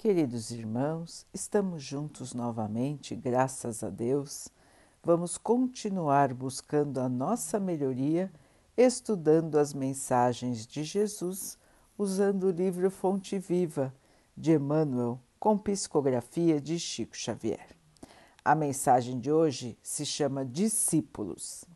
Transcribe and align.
Queridos 0.00 0.50
irmãos, 0.50 1.26
estamos 1.30 1.82
juntos 1.82 2.32
novamente, 2.32 3.14
graças 3.14 3.84
a 3.84 3.90
Deus. 3.90 4.48
Vamos 5.04 5.36
continuar 5.36 6.32
buscando 6.32 7.00
a 7.00 7.06
nossa 7.06 7.60
melhoria, 7.60 8.32
estudando 8.78 9.58
as 9.58 9.74
mensagens 9.74 10.66
de 10.66 10.84
Jesus, 10.84 11.58
usando 11.98 12.44
o 12.44 12.50
livro 12.50 12.90
Fonte 12.90 13.38
Viva 13.38 13.94
de 14.34 14.52
Emmanuel, 14.52 15.20
com 15.38 15.58
psicografia 15.58 16.58
de 16.58 16.78
Chico 16.78 17.14
Xavier. 17.14 17.76
A 18.42 18.54
mensagem 18.54 19.20
de 19.20 19.30
hoje 19.30 19.76
se 19.82 20.06
chama 20.06 20.46
Discípulos. 20.46 21.66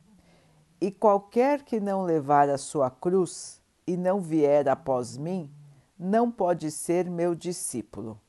E 0.81 0.91
qualquer 0.91 1.63
que 1.63 1.79
não 1.79 2.03
levar 2.03 2.49
a 2.49 2.57
sua 2.57 2.91
cruz 2.91 3.61
e 3.87 3.99
não 3.99 4.19
vier 4.19 4.67
após 4.67 5.19
mim, 5.19 5.53
não 5.99 6.31
pode 6.31 6.71
ser 6.71 7.09
meu 7.09 7.35
discípulo. 7.35 8.21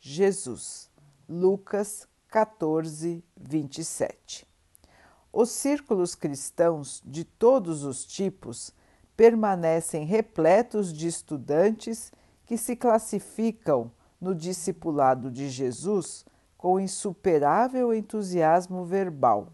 Jesus, 0.00 0.90
Lucas 1.28 2.08
14, 2.28 3.24
27. 3.36 4.46
Os 5.32 5.50
círculos 5.50 6.14
cristãos 6.14 7.02
de 7.04 7.24
todos 7.24 7.84
os 7.84 8.04
tipos 8.04 8.72
permanecem 9.16 10.04
repletos 10.04 10.92
de 10.92 11.06
estudantes 11.06 12.12
que 12.44 12.56
se 12.56 12.76
classificam 12.76 13.90
no 14.20 14.34
discipulado 14.34 15.30
de 15.30 15.48
Jesus 15.48 16.24
com 16.56 16.80
insuperável 16.80 17.92
entusiasmo 17.94 18.84
verbal, 18.84 19.52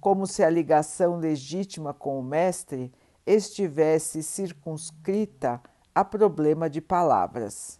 como 0.00 0.26
se 0.26 0.42
a 0.42 0.50
ligação 0.50 1.18
legítima 1.18 1.92
com 1.92 2.18
o 2.18 2.22
Mestre 2.22 2.92
estivesse 3.26 4.22
circunscrita 4.22 5.60
a 5.94 6.04
problema 6.04 6.70
de 6.70 6.80
palavras. 6.80 7.78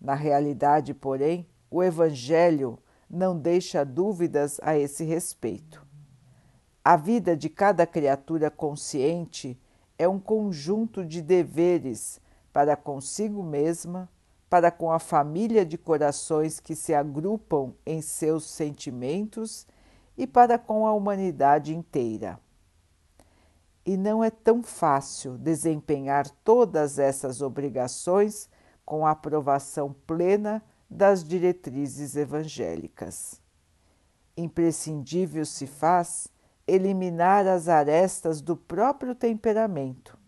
Na 0.00 0.14
realidade, 0.14 0.94
porém, 0.94 1.46
o 1.70 1.82
Evangelho 1.82 2.78
não 3.10 3.36
deixa 3.36 3.84
dúvidas 3.84 4.60
a 4.62 4.78
esse 4.78 5.04
respeito. 5.04 5.84
A 6.84 6.96
vida 6.96 7.36
de 7.36 7.48
cada 7.48 7.86
criatura 7.86 8.50
consciente 8.50 9.58
é 9.98 10.06
um 10.06 10.20
conjunto 10.20 11.04
de 11.04 11.22
deveres 11.22 12.20
para 12.52 12.76
consigo 12.76 13.42
mesma, 13.42 14.08
para 14.48 14.70
com 14.70 14.92
a 14.92 14.98
família 15.00 15.64
de 15.64 15.76
corações 15.76 16.60
que 16.60 16.76
se 16.76 16.94
agrupam 16.94 17.72
em 17.84 18.00
seus 18.00 18.44
sentimentos 18.44 19.66
e 20.16 20.26
para 20.26 20.58
com 20.58 20.86
a 20.86 20.92
humanidade 20.92 21.74
inteira 21.74 22.38
e 23.86 23.96
não 23.96 24.24
é 24.24 24.30
tão 24.30 24.62
fácil 24.62 25.36
desempenhar 25.36 26.28
todas 26.42 26.98
essas 26.98 27.42
obrigações 27.42 28.48
com 28.84 29.06
a 29.06 29.10
aprovação 29.10 29.94
plena 30.06 30.62
das 30.88 31.22
diretrizes 31.22 32.16
evangélicas. 32.16 33.40
Imprescindível 34.36 35.44
se 35.44 35.66
faz 35.66 36.28
eliminar 36.66 37.46
as 37.46 37.68
arestas 37.68 38.40
do 38.40 38.56
próprio 38.56 39.14
temperamento, 39.14 40.18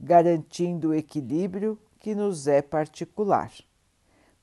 garantindo 0.00 0.88
o 0.88 0.94
equilíbrio 0.94 1.78
que 1.98 2.14
nos 2.14 2.46
é 2.46 2.62
particular. 2.62 3.52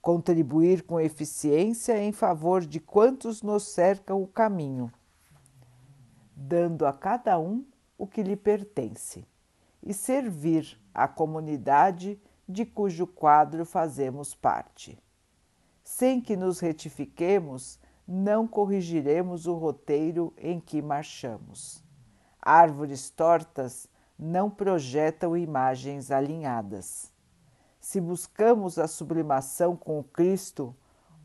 Contribuir 0.01 0.83
com 0.83 0.99
eficiência 0.99 2.01
em 2.01 2.11
favor 2.11 2.65
de 2.65 2.79
quantos 2.79 3.41
nos 3.41 3.63
cercam 3.63 4.21
o 4.21 4.27
caminho, 4.27 4.91
dando 6.35 6.85
a 6.85 6.93
cada 6.93 7.37
um 7.37 7.65
o 7.99 8.07
que 8.07 8.23
lhe 8.23 8.37
pertence 8.37 9.27
e 9.83 9.93
servir 9.93 10.79
a 10.93 11.05
comunidade 11.05 12.19
de 12.47 12.65
cujo 12.65 13.05
quadro 13.05 13.65
fazemos 13.65 14.33
parte. 14.33 14.97
Sem 15.83 16.21
que 16.21 16.37
nos 16.37 16.61
retifiquemos, 16.61 17.77
não 18.07 18.47
corrigiremos 18.47 19.45
o 19.45 19.53
roteiro 19.53 20.33
em 20.37 20.59
que 20.59 20.81
marchamos. 20.81 21.83
Árvores 22.41 23.09
tortas 23.09 23.87
não 24.17 24.49
projetam 24.49 25.35
imagens 25.35 26.09
alinhadas. 26.09 27.11
Se 27.81 27.99
buscamos 27.99 28.79
a 28.79 28.87
sublimação 28.87 29.75
com 29.75 29.99
o 29.99 30.03
Cristo, 30.03 30.75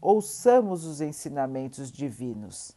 ouçamos 0.01 0.84
os 0.84 1.01
ensinamentos 1.01 1.91
divinos. 1.91 2.77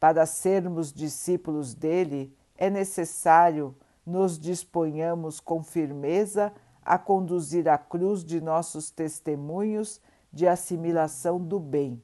Para 0.00 0.26
sermos 0.26 0.92
discípulos 0.92 1.74
dele, 1.74 2.36
é 2.56 2.70
necessário 2.70 3.76
nos 4.04 4.38
disponhamos 4.38 5.40
com 5.40 5.62
firmeza 5.62 6.52
a 6.84 6.96
conduzir 6.96 7.68
a 7.68 7.76
cruz 7.76 8.24
de 8.24 8.40
nossos 8.40 8.90
testemunhos 8.90 10.00
de 10.32 10.46
assimilação 10.46 11.42
do 11.42 11.58
bem, 11.58 12.02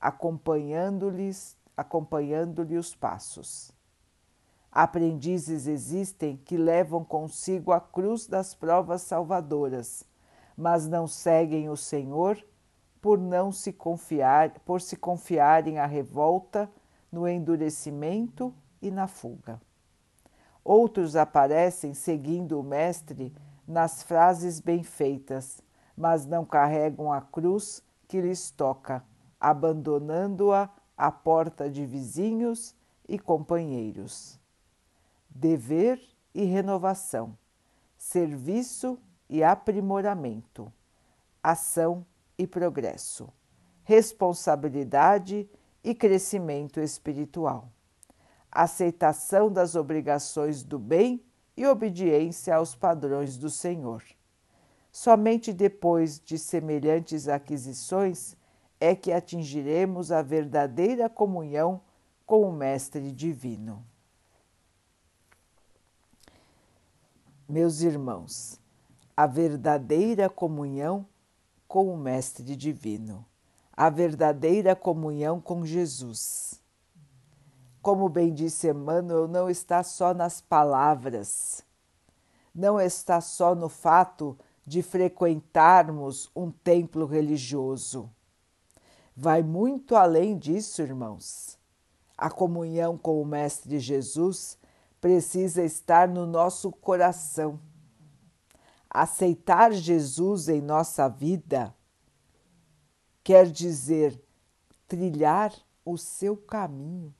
acompanhando-lhes 0.00 1.56
acompanhando-lhe 1.76 2.76
os 2.76 2.94
passos. 2.94 3.72
Aprendizes 4.70 5.66
existem 5.66 6.36
que 6.36 6.56
levam 6.56 7.04
consigo 7.04 7.72
a 7.72 7.80
cruz 7.80 8.26
das 8.26 8.54
provas 8.54 9.02
salvadoras, 9.02 10.04
mas 10.56 10.88
não 10.88 11.06
seguem 11.06 11.68
o 11.68 11.76
Senhor 11.76 12.44
por 13.00 13.18
não 13.18 13.52
se 13.52 13.72
confiar, 13.72 14.60
por 14.60 14.80
se 14.80 14.96
confiarem 14.96 15.78
à 15.78 15.86
revolta, 15.86 16.70
no 17.12 17.28
endurecimento 17.28 18.52
e 18.82 18.90
na 18.90 19.06
fuga. 19.06 19.60
Outros 20.64 21.14
aparecem 21.14 21.92
seguindo 21.92 22.58
o 22.58 22.62
Mestre 22.62 23.34
nas 23.68 24.02
frases 24.02 24.60
bem 24.60 24.82
feitas, 24.82 25.62
mas 25.94 26.24
não 26.24 26.44
carregam 26.44 27.12
a 27.12 27.20
cruz 27.20 27.82
que 28.08 28.18
lhes 28.18 28.50
toca, 28.50 29.04
abandonando-a 29.38 30.70
à 30.96 31.12
porta 31.12 31.68
de 31.68 31.84
vizinhos 31.84 32.74
e 33.06 33.18
companheiros. 33.18 34.40
Dever 35.28 36.00
e 36.34 36.44
renovação, 36.44 37.36
serviço 37.98 38.98
e 39.28 39.44
aprimoramento, 39.44 40.72
ação 41.42 42.06
e 42.38 42.46
progresso, 42.46 43.28
responsabilidade 43.82 45.48
e 45.82 45.94
crescimento 45.94 46.80
espiritual 46.80 47.68
aceitação 48.54 49.52
das 49.52 49.74
obrigações 49.74 50.62
do 50.62 50.78
bem 50.78 51.22
e 51.56 51.66
obediência 51.66 52.54
aos 52.54 52.74
padrões 52.74 53.36
do 53.36 53.50
Senhor. 53.50 54.02
Somente 54.92 55.52
depois 55.52 56.20
de 56.20 56.38
semelhantes 56.38 57.26
aquisições 57.26 58.36
é 58.80 58.94
que 58.94 59.12
atingiremos 59.12 60.12
a 60.12 60.22
verdadeira 60.22 61.08
comunhão 61.08 61.80
com 62.24 62.42
o 62.42 62.52
Mestre 62.52 63.10
Divino. 63.10 63.84
Meus 67.48 67.82
irmãos, 67.82 68.60
a 69.16 69.26
verdadeira 69.26 70.30
comunhão 70.30 71.06
com 71.66 71.92
o 71.92 71.96
Mestre 71.96 72.56
Divino, 72.56 73.26
a 73.72 73.90
verdadeira 73.90 74.76
comunhão 74.76 75.40
com 75.40 75.66
Jesus 75.66 76.63
como 77.84 78.08
bem 78.08 78.32
disse 78.32 78.70
Emmanuel, 78.70 79.28
não 79.28 79.50
está 79.50 79.82
só 79.82 80.14
nas 80.14 80.40
palavras, 80.40 81.62
não 82.54 82.80
está 82.80 83.20
só 83.20 83.54
no 83.54 83.68
fato 83.68 84.38
de 84.66 84.82
frequentarmos 84.82 86.30
um 86.34 86.50
templo 86.50 87.04
religioso. 87.04 88.10
Vai 89.14 89.42
muito 89.42 89.96
além 89.96 90.38
disso, 90.38 90.80
irmãos. 90.80 91.58
A 92.16 92.30
comunhão 92.30 92.96
com 92.96 93.20
o 93.20 93.26
Mestre 93.26 93.78
Jesus 93.78 94.56
precisa 94.98 95.62
estar 95.62 96.08
no 96.08 96.24
nosso 96.24 96.72
coração. 96.72 97.60
Aceitar 98.88 99.72
Jesus 99.72 100.48
em 100.48 100.62
nossa 100.62 101.06
vida 101.06 101.74
quer 103.22 103.44
dizer 103.50 104.18
trilhar 104.88 105.52
o 105.84 105.98
seu 105.98 106.34
caminho 106.34 107.14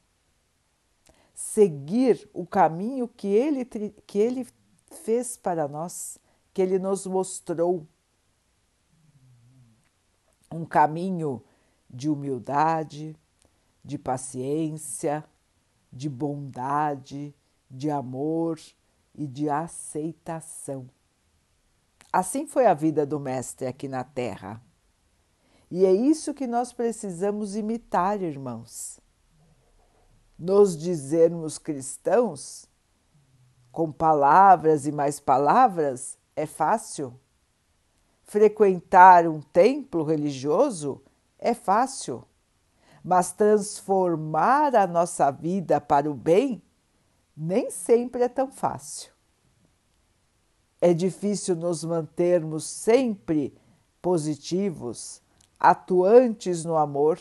seguir 1.44 2.28
o 2.32 2.46
caminho 2.46 3.06
que 3.06 3.28
ele, 3.28 3.64
que 3.64 4.18
ele 4.18 4.46
fez 4.90 5.36
para 5.36 5.68
nós, 5.68 6.18
que 6.54 6.62
ele 6.62 6.78
nos 6.78 7.06
mostrou. 7.06 7.86
Um 10.50 10.64
caminho 10.64 11.42
de 11.88 12.08
humildade, 12.08 13.14
de 13.84 13.98
paciência, 13.98 15.22
de 15.92 16.08
bondade, 16.08 17.34
de 17.70 17.90
amor 17.90 18.58
e 19.14 19.26
de 19.26 19.48
aceitação. 19.48 20.88
Assim 22.12 22.46
foi 22.46 22.66
a 22.66 22.74
vida 22.74 23.04
do 23.04 23.20
Mestre 23.20 23.66
aqui 23.66 23.86
na 23.86 24.02
Terra. 24.02 24.62
E 25.70 25.84
é 25.84 25.92
isso 25.92 26.32
que 26.32 26.46
nós 26.46 26.72
precisamos 26.72 27.54
imitar, 27.54 28.22
irmãos 28.22 29.03
nos 30.44 30.76
dizermos 30.76 31.56
cristãos, 31.56 32.68
com 33.72 33.90
palavras 33.90 34.86
e 34.86 34.92
mais 34.92 35.18
palavras, 35.18 36.18
é 36.36 36.44
fácil. 36.44 37.18
frequentar 38.24 39.26
um 39.26 39.40
templo 39.40 40.02
religioso 40.02 41.00
é 41.38 41.54
fácil, 41.54 42.24
mas 43.02 43.32
transformar 43.32 44.74
a 44.74 44.86
nossa 44.86 45.30
vida 45.30 45.80
para 45.80 46.10
o 46.10 46.14
bem 46.14 46.62
nem 47.34 47.70
sempre 47.70 48.22
é 48.22 48.28
tão 48.28 48.50
fácil. 48.50 49.12
É 50.78 50.92
difícil 50.92 51.56
nos 51.56 51.84
mantermos 51.84 52.64
sempre 52.64 53.54
positivos, 54.02 55.22
atuantes 55.58 56.66
no 56.66 56.76
amor. 56.76 57.18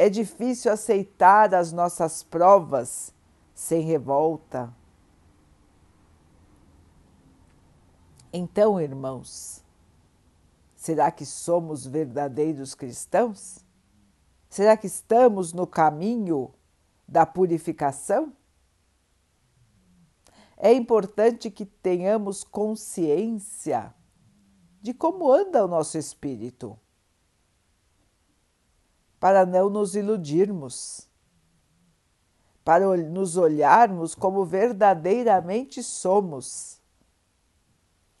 É 0.00 0.08
difícil 0.08 0.72
aceitar 0.72 1.54
as 1.54 1.72
nossas 1.72 2.22
provas 2.22 3.12
sem 3.54 3.82
revolta. 3.82 4.74
Então, 8.32 8.80
irmãos, 8.80 9.62
será 10.74 11.10
que 11.10 11.26
somos 11.26 11.84
verdadeiros 11.84 12.74
cristãos? 12.74 13.62
Será 14.48 14.74
que 14.74 14.86
estamos 14.86 15.52
no 15.52 15.66
caminho 15.66 16.50
da 17.06 17.26
purificação? 17.26 18.32
É 20.56 20.72
importante 20.72 21.50
que 21.50 21.66
tenhamos 21.66 22.42
consciência 22.42 23.94
de 24.80 24.94
como 24.94 25.30
anda 25.30 25.62
o 25.62 25.68
nosso 25.68 25.98
espírito, 25.98 26.78
para 29.20 29.44
não 29.44 29.68
nos 29.68 29.94
iludirmos, 29.94 31.06
para 32.64 32.96
nos 32.96 33.36
olharmos 33.36 34.14
como 34.14 34.44
verdadeiramente 34.46 35.82
somos 35.82 36.80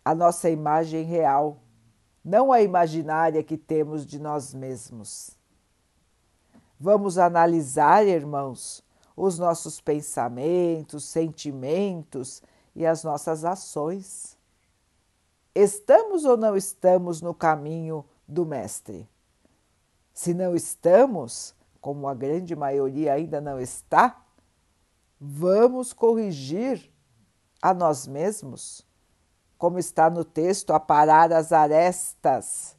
a 0.04 0.14
nossa 0.14 0.50
imagem 0.50 1.04
real, 1.04 1.56
não 2.22 2.52
a 2.52 2.60
imaginária 2.60 3.42
que 3.42 3.56
temos 3.56 4.04
de 4.04 4.18
nós 4.18 4.52
mesmos. 4.52 5.30
Vamos 6.78 7.16
analisar, 7.16 8.06
irmãos, 8.06 8.84
os 9.16 9.38
nossos 9.38 9.80
pensamentos, 9.80 11.04
sentimentos 11.04 12.42
e 12.74 12.84
as 12.84 13.02
nossas 13.04 13.44
ações. 13.44 14.36
Estamos 15.54 16.24
ou 16.24 16.36
não 16.36 16.56
estamos 16.56 17.20
no 17.22 17.34
caminho 17.34 18.04
do 18.26 18.44
Mestre? 18.44 19.08
Se 20.20 20.34
não 20.34 20.54
estamos, 20.54 21.54
como 21.80 22.06
a 22.06 22.12
grande 22.12 22.54
maioria 22.54 23.14
ainda 23.14 23.40
não 23.40 23.58
está, 23.58 24.22
vamos 25.18 25.94
corrigir 25.94 26.92
a 27.62 27.72
nós 27.72 28.06
mesmos 28.06 28.86
como 29.56 29.78
está 29.78 30.10
no 30.10 30.22
texto, 30.22 30.74
aparar 30.74 31.32
as 31.32 31.52
arestas 31.52 32.76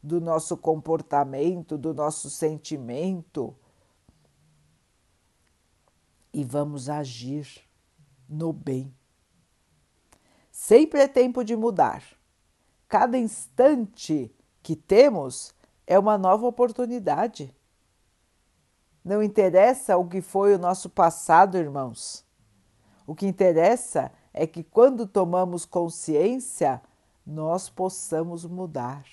do 0.00 0.20
nosso 0.20 0.56
comportamento, 0.56 1.76
do 1.76 1.92
nosso 1.92 2.30
sentimento. 2.30 3.56
E 6.32 6.44
vamos 6.44 6.88
agir 6.88 7.68
no 8.28 8.52
bem. 8.52 8.94
Sempre 10.48 11.00
é 11.00 11.08
tempo 11.08 11.42
de 11.42 11.56
mudar. 11.56 12.04
Cada 12.86 13.18
instante 13.18 14.32
que 14.62 14.76
temos 14.76 15.52
é 15.86 15.98
uma 15.98 16.16
nova 16.16 16.46
oportunidade. 16.46 17.54
Não 19.04 19.22
interessa 19.22 19.96
o 19.96 20.08
que 20.08 20.20
foi 20.20 20.54
o 20.54 20.58
nosso 20.58 20.88
passado, 20.88 21.58
irmãos. 21.58 22.24
O 23.06 23.14
que 23.14 23.26
interessa 23.26 24.10
é 24.32 24.46
que 24.46 24.64
quando 24.64 25.06
tomamos 25.06 25.64
consciência, 25.64 26.80
nós 27.26 27.68
possamos 27.68 28.44
mudar. 28.44 29.04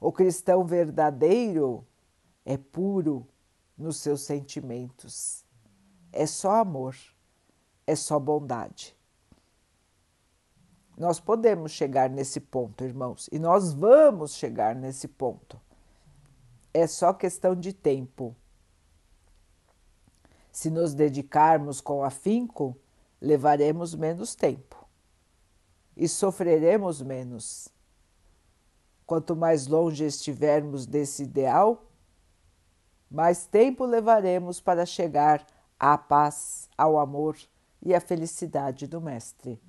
O 0.00 0.12
cristão 0.12 0.64
verdadeiro 0.64 1.86
é 2.44 2.56
puro 2.56 3.26
nos 3.76 3.96
seus 3.96 4.22
sentimentos, 4.22 5.44
é 6.12 6.26
só 6.26 6.56
amor, 6.56 6.96
é 7.86 7.96
só 7.96 8.18
bondade. 8.18 8.96
Nós 10.96 11.18
podemos 11.18 11.72
chegar 11.72 12.08
nesse 12.08 12.40
ponto, 12.40 12.84
irmãos, 12.84 13.28
e 13.32 13.38
nós 13.38 13.72
vamos 13.72 14.34
chegar 14.34 14.74
nesse 14.74 15.08
ponto. 15.08 15.60
É 16.72 16.86
só 16.86 17.12
questão 17.12 17.54
de 17.54 17.72
tempo. 17.72 18.34
Se 20.52 20.70
nos 20.70 20.94
dedicarmos 20.94 21.80
com 21.80 22.04
afinco, 22.04 22.76
levaremos 23.20 23.94
menos 23.94 24.34
tempo 24.34 24.84
e 25.96 26.08
sofreremos 26.08 27.00
menos. 27.00 27.68
Quanto 29.06 29.36
mais 29.36 29.66
longe 29.66 30.04
estivermos 30.04 30.86
desse 30.86 31.24
ideal, 31.24 31.84
mais 33.10 33.46
tempo 33.46 33.84
levaremos 33.84 34.60
para 34.60 34.86
chegar 34.86 35.46
à 35.78 35.96
paz, 35.98 36.68
ao 36.76 36.98
amor 36.98 37.36
e 37.82 37.94
à 37.94 38.00
felicidade 38.00 38.86
do 38.86 39.00
Mestre. 39.00 39.60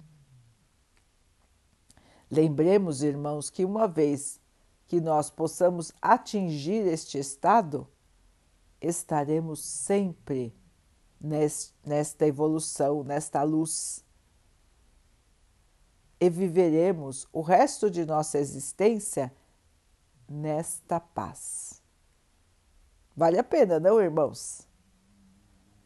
Lembremos, 2.30 3.04
irmãos, 3.04 3.50
que 3.50 3.64
uma 3.64 3.88
vez 3.88 4.40
que 4.88 5.00
nós 5.00 5.30
possamos 5.30 5.92
atingir 6.02 6.86
este 6.88 7.18
estado, 7.18 7.88
estaremos 8.82 9.64
sempre 9.64 10.56
nesta 11.84 12.26
evolução, 12.26 13.04
nesta 13.04 13.42
luz. 13.44 14.04
E 16.20 16.30
viveremos 16.30 17.28
o 17.32 17.42
resto 17.42 17.90
de 17.90 18.06
nossa 18.06 18.38
existência 18.40 19.34
nesta 20.28 21.00
paz. 21.00 21.82
Vale 23.16 23.40
a 23.40 23.44
pena, 23.44 23.80
não, 23.80 24.02
irmãos? 24.02 24.68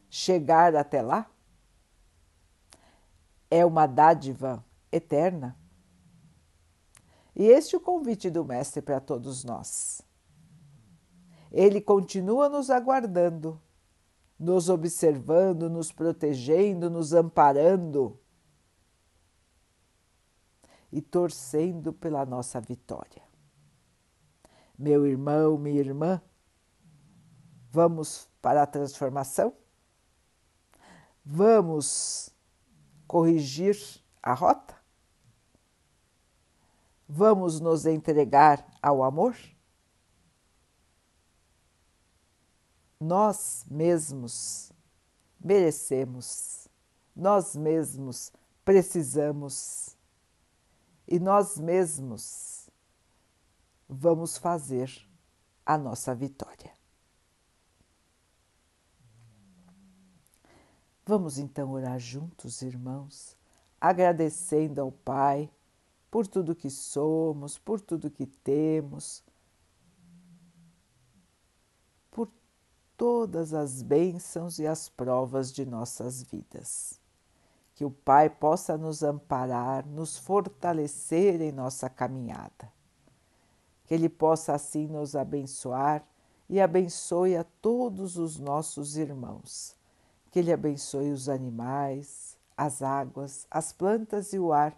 Chegar 0.10 0.76
até 0.76 1.02
lá 1.02 1.30
é 3.52 3.66
uma 3.66 3.88
dádiva 3.88 4.64
eterna. 4.92 5.59
E 7.40 7.48
este 7.48 7.74
é 7.74 7.78
o 7.80 7.82
convite 7.82 8.30
do 8.30 8.46
Mestre 8.46 8.84
para 8.84 9.00
todos 9.00 9.44
nós. 9.44 10.04
Ele 11.52 11.82
continua 11.82 12.48
nos 12.48 12.70
aguardando 12.70 13.60
nos 14.40 14.70
observando, 14.70 15.70
nos 15.70 15.92
protegendo, 15.92 16.90
nos 16.90 17.12
amparando 17.12 18.18
e 20.90 21.02
torcendo 21.02 21.92
pela 21.92 22.26
nossa 22.26 22.62
vitória. 22.62 23.22
Meu 24.78 25.06
irmão, 25.06 25.58
minha 25.58 25.82
irmã, 25.82 26.22
vamos 27.70 28.30
para 28.42 28.64
a 28.64 28.68
transformação? 28.68 29.54
Vamos 31.26 32.34
corrigir 33.06 33.78
a 34.24 34.34
rota? 34.34 34.79
Vamos 37.12 37.60
nos 37.60 37.88
entregar 37.88 38.64
ao 38.82 39.04
amor? 39.04 39.36
nós 43.00 43.66
mesmos 43.70 44.74
merecemos, 45.40 46.68
nós 47.16 47.56
mesmos 47.56 48.32
precisamos 48.66 49.96
e 51.08 51.18
nós 51.18 51.58
mesmos 51.58 52.70
vamos 53.88 54.38
fazer 54.38 54.92
a 55.66 55.78
nossa 55.78 56.14
vitória. 56.14 56.74
Vamos 61.06 61.40
então 61.40 61.72
orar 61.72 61.98
juntos, 61.98 62.62
irmãos, 62.62 63.36
agradecendo 63.80 64.82
ao 64.82 64.92
Pai 64.92 65.50
por 66.10 66.28
tudo 66.28 66.56
que 66.56 66.70
somos, 66.70 67.58
por 67.58 67.80
tudo 67.80 68.10
que 68.10 68.26
temos 68.26 69.24
todas 73.00 73.54
as 73.54 73.82
bênçãos 73.82 74.60
e 74.60 74.68
as 74.68 74.90
provas 74.90 75.54
de 75.54 75.66
nossas 75.66 76.22
vidas. 76.22 77.00
Que 77.74 77.86
o 77.86 77.90
Pai 77.90 78.30
possa 78.30 78.78
nos 78.78 79.02
amparar, 79.04 79.88
nos 79.88 80.18
fortalecer 80.18 81.40
em 81.40 81.50
nossa 81.50 81.90
caminhada. 81.90 82.70
Que 83.86 83.94
Ele 83.94 84.10
possa 84.10 84.54
assim 84.54 84.86
nos 84.86 85.16
abençoar 85.16 86.06
e 86.50 86.60
abençoe 86.60 87.38
a 87.38 87.46
todos 87.62 88.18
os 88.18 88.38
nossos 88.38 88.98
irmãos. 88.98 89.78
Que 90.30 90.40
Ele 90.40 90.52
abençoe 90.52 91.10
os 91.10 91.30
animais, 91.30 92.38
as 92.58 92.82
águas, 92.82 93.48
as 93.50 93.72
plantas 93.72 94.34
e 94.34 94.40
o 94.40 94.52
ar 94.52 94.78